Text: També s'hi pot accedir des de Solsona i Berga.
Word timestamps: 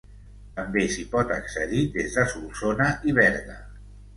També 0.59 0.85
s'hi 0.93 1.03
pot 1.11 1.33
accedir 1.35 1.83
des 1.99 2.17
de 2.17 2.25
Solsona 2.35 2.89
i 3.11 3.17
Berga. 3.21 3.63